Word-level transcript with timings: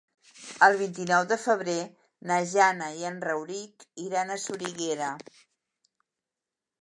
El 0.67 0.75
vint-i-nou 0.77 1.25
de 1.31 1.35
febrer 1.41 1.75
na 2.31 2.37
Jana 2.53 2.87
i 3.01 3.05
en 3.11 3.21
Rauric 3.27 3.85
iran 4.07 4.31
a 4.31 4.39
Soriguera. 4.45 5.11